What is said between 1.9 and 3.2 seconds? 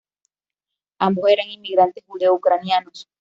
judeo-ucranianos.